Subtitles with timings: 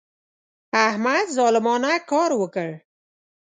[0.87, 2.69] احمد ظالمانه کار وکړ.